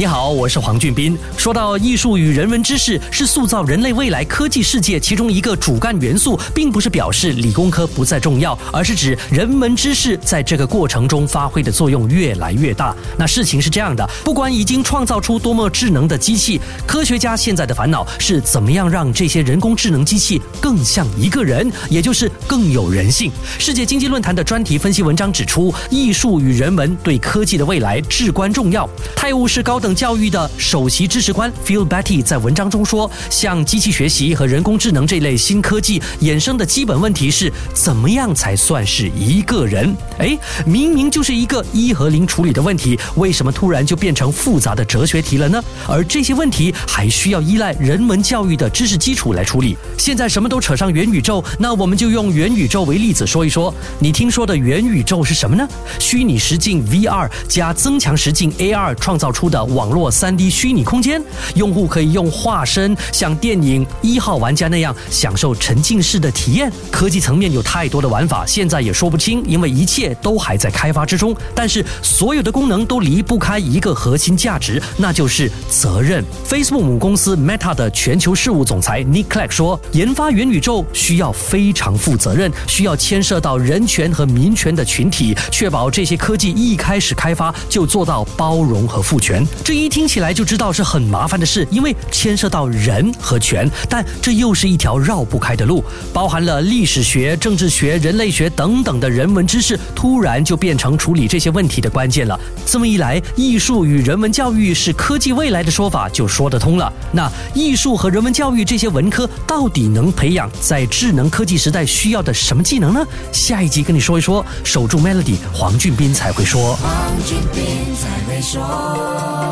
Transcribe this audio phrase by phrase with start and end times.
[0.00, 1.14] 你好，我是黄俊斌。
[1.36, 12.96] 说到艺术与人文知识是塑造人类未来科技世界其中一个主干元素，并不是表示理工科不再重要，而是指人文知识在这个过程中发挥的作用越来越大。
[13.18, 23.30] 那事情是这样的，不管已经创造出多么智能的机器，科学家现在的烦恼是怎么样让这些人工智能机器更像一个人，也就是更有人性。
[23.58, 28.88] 世界经济论坛的专题分析文章指出，艺术与人文对科技的未来至关重要。
[29.14, 39.96] 泰晤士高等教育的首席知识官 Phil Betty 在文章中说：“像机器学习和人工智能这类新科技衍生的基本问题是，怎么样才算是一个人？
[40.18, 45.62] 哎，明明就是一个一和零处理的问题，为什么突然就变成复杂的哲学题了呢？
[45.88, 49.76] 而这些问题还需要依赖人文教育的知识基础来处理。
[49.96, 53.72] 现在什么都扯上元宇宙，那我们就用元宇宙为例子说一说。
[53.98, 55.66] 你听说的元宇宙是什么呢？
[55.98, 61.22] 虚拟实境 VR 加增强实境 AR 创造出的。”网络三 D 虚拟空间，
[61.54, 66.70] 用户可以用化身像电影《一号玩家》那样享受沉浸式的体验。
[66.90, 71.34] 科技层面有太多的玩法，现在也说不清，因为一切都还在开发之中。
[71.54, 76.22] 但是所有的功能都离不开一个核心价值，那就是责任。
[76.46, 102.38] Facebook 母公司 Meta 的全球事务总裁 Nick Clegg 说：“研发元宇宙需要非常负责任，需要牵涉到人权和民权的群体，确保这些科技一开始开发就做到包容和赋权。”这一听起来就知道是很麻烦的事，因为牵涉到人和权，但这又是一条绕不开的路，包含了历史学、政治学、人类学等等的人文知识，突然就变成处理这些问题的关键了。
[102.66, 106.92] 这么一来，艺术与人文教育是科技未来的说法就说得通了。
[107.12, 113.06] 那艺术和人文教育这些文科到底能培养在智能科技时代需要的什么技能呢？
[113.30, 116.74] 下一集跟你说一说，守住 Melody，黄俊斌才会说。
[116.76, 116.92] 黄
[117.26, 119.49] 俊斌才会说。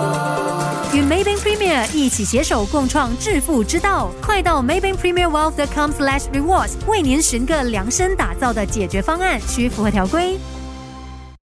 [1.09, 10.39] Maybank Premier 一起携手共创致富之道，快到 Maybank Premier Wealth.com/slash rewards 为您寻个量身打造的解决方案，需符合条规。